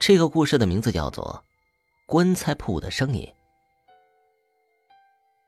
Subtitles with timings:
[0.00, 1.44] 这个故事的名字叫做
[2.06, 3.22] 《棺材铺的声音》。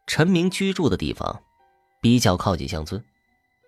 [0.06, 1.42] 陈明居住的地方
[2.02, 3.02] 比较靠近乡村，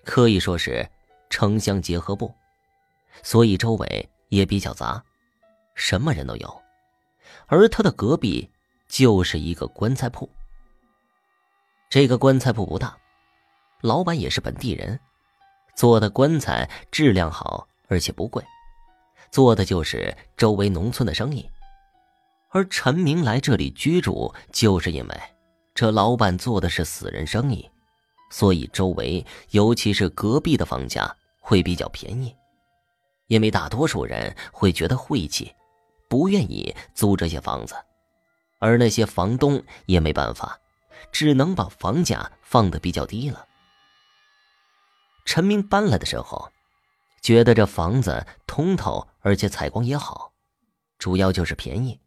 [0.04, 0.86] 可以说是
[1.30, 2.34] 城乡结合部，
[3.22, 5.02] 所以周围也比较杂，
[5.74, 6.62] 什么人都有。
[7.46, 8.50] 而他的隔壁
[8.86, 10.28] 就是一个棺材铺。
[11.88, 12.94] 这个棺材铺不大，
[13.80, 15.00] 老板也是本地人，
[15.74, 18.44] 做的棺材质量好，而且不贵。
[19.34, 21.50] 做的就是周围农村的生意，
[22.50, 25.20] 而陈明来这里居住，就是因为
[25.74, 27.68] 这老板做的是死人生意，
[28.30, 32.32] 所以周围尤其是隔壁的房价会比较便宜，
[33.26, 35.52] 因为大多数人会觉得晦气，
[36.08, 37.74] 不愿意租这些房子，
[38.60, 40.56] 而那些房东也没办法，
[41.10, 43.44] 只能把房价放得比较低了。
[45.24, 46.48] 陈明搬来的时候。
[47.24, 50.34] 觉得这房子通透，而且采光也好，
[50.98, 51.98] 主要就是便宜，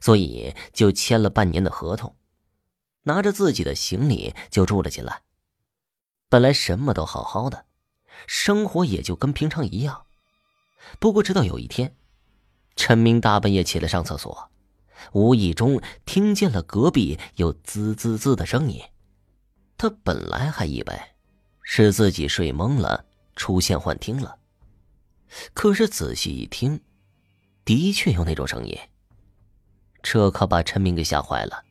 [0.00, 2.14] 所以就签了半年的合同，
[3.02, 5.22] 拿着自己的行李就住了进来。
[6.28, 7.64] 本来什么都好好的，
[8.28, 10.04] 生活也就跟平常一样。
[11.00, 11.96] 不过直到有一天，
[12.76, 14.48] 陈明大半夜起来上厕所，
[15.10, 18.80] 无意中听见了隔壁有滋滋滋的声音。
[19.76, 21.02] 他本来还以为
[21.62, 24.38] 是自己睡懵了，出现幻听了。
[25.54, 26.80] 可是仔细一听，
[27.64, 28.78] 的确有那种声音。
[30.02, 31.64] 这可把陈明给吓坏了，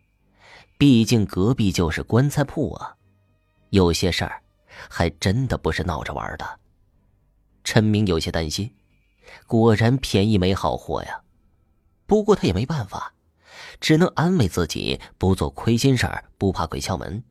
[0.78, 2.96] 毕竟隔壁就是棺材铺啊，
[3.70, 4.42] 有些事儿
[4.90, 6.60] 还真的不是闹着玩的。
[7.64, 8.74] 陈明有些担心，
[9.48, 11.22] 果然便宜没好货呀。
[12.08, 13.14] 不过他也没办法，
[13.80, 17.24] 只能安慰自己不做亏心事儿，不怕鬼敲门。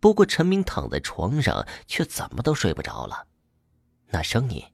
[0.00, 3.26] 不过陈明躺在床上却怎么都睡不着了，
[4.08, 4.64] 那声音。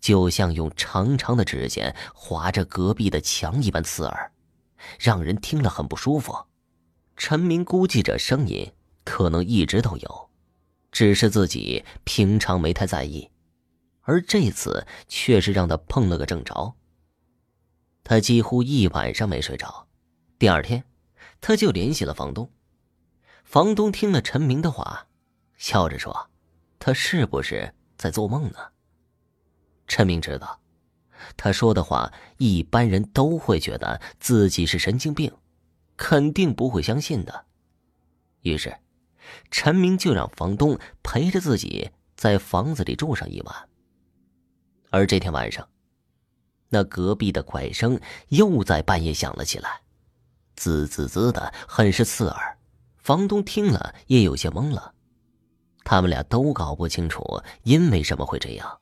[0.00, 4.32] 就像用长长的指甲划着隔壁的墙一般刺耳，
[4.98, 6.34] 让人听了很不舒服。
[7.16, 8.72] 陈明估计这声音
[9.04, 10.30] 可能一直都有，
[10.90, 13.30] 只是自己平常没太在意，
[14.00, 16.74] 而这次却是让他碰了个正着。
[18.02, 19.86] 他几乎一晚上没睡着，
[20.38, 20.82] 第二天
[21.40, 22.50] 他就联系了房东。
[23.44, 25.06] 房东听了陈明的话，
[25.56, 26.30] 笑着说
[26.80, 28.58] ：“他是不是在做梦呢？”
[29.92, 30.58] 陈明知道，
[31.36, 35.30] 他说的话一般人都会觉得自己是神经病，
[35.98, 37.44] 肯定不会相信的。
[38.40, 38.74] 于是，
[39.50, 43.54] 陈明就让房东陪着自己在房子里住上一晚。
[44.88, 45.68] 而这天晚上，
[46.70, 49.82] 那隔壁的怪声又在半夜响了起来，
[50.56, 52.56] 滋滋滋的，很是刺耳。
[52.96, 54.94] 房东听了也有些懵了，
[55.84, 58.78] 他们俩都搞不清楚因为什么会这样。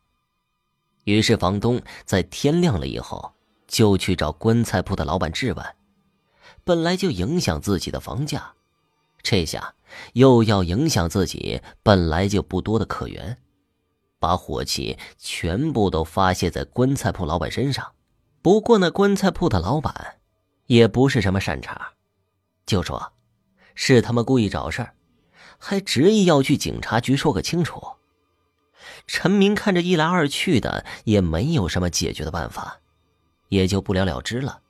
[1.05, 3.33] 于是，房东在天亮了以后
[3.67, 5.65] 就去找棺材铺的老板质问。
[6.63, 8.55] 本来就影响自己的房价，
[9.23, 9.75] 这下
[10.13, 13.39] 又要影响自己本来就不多的客源，
[14.19, 17.93] 把火气全部都发泄在棺材铺老板身上。
[18.43, 20.19] 不过，那棺材铺的老板
[20.67, 21.93] 也不是什么善茬，
[22.67, 23.13] 就说
[23.75, 24.95] 是他们故意找事儿，
[25.59, 27.83] 还执意要去警察局说个清楚。
[29.07, 32.81] 陈明看着一来二去的，也没有什么解决的办法，
[33.49, 34.63] 也就不了了之了。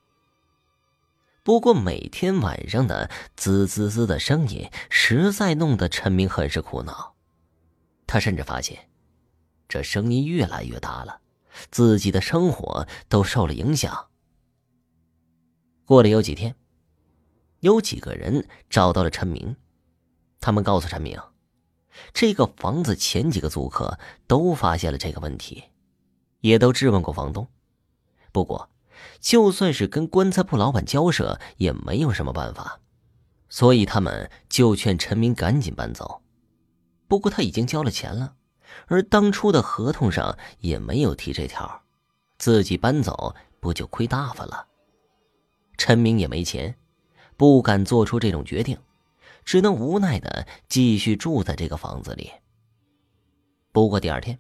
[1.42, 7.14] 不过每天晚上的滋滋滋的声音，实在弄得陈明很是苦恼。
[8.06, 8.88] 他甚至发现，
[9.68, 11.20] 这声音越来越大了，
[11.70, 14.08] 自己的生活都受了影响。
[15.84, 16.54] 过了有几天，
[17.60, 19.56] 有几个人找到了陈明，
[20.40, 21.18] 他们告诉陈明。
[22.12, 25.64] 这个房子前几个租客都发现了这个问题，
[26.40, 27.48] 也都质问过房东。
[28.32, 28.70] 不过，
[29.18, 32.80] 就算是跟棺材铺老板交涉，也没有什么办法，
[33.48, 36.22] 所以他们就劝陈明赶紧搬走。
[37.08, 38.34] 不过他已经交了钱了，
[38.86, 41.82] 而当初的合同上也没有提这条，
[42.38, 44.66] 自己搬走不就亏大发了？
[45.76, 46.76] 陈明也没钱，
[47.36, 48.78] 不敢做出这种决定。
[49.50, 52.30] 只能无奈的继续住在这个房子里。
[53.72, 54.38] 不过第二天，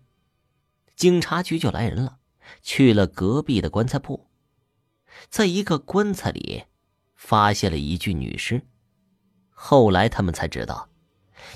[0.94, 2.18] 警察局就来人了，
[2.62, 4.28] 去了隔壁的棺材铺，
[5.28, 6.62] 在一个棺材里
[7.16, 8.62] 发现了一具女尸。
[9.50, 10.88] 后来他们才知道，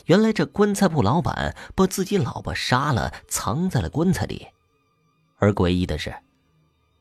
[0.06, 4.48] 原来这棺材铺老板把自己老婆杀了，藏在了棺材里。
[5.36, 6.12] 而诡异的是，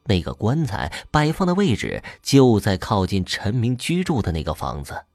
[0.03, 5.05] 那个棺材摆放的位置就在靠近陈明居住的那个房子。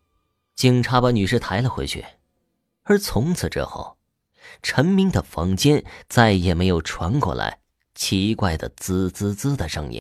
[0.59, 2.05] 警察把女尸抬了回去，
[2.83, 3.97] 而从此之后，
[4.61, 7.61] 陈明的房间再也没有传过来
[7.95, 9.97] 奇怪的滋滋滋的声音。